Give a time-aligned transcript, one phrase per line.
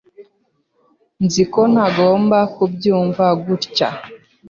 [1.23, 3.89] Nzi ko ntagomba kubyumva gutya.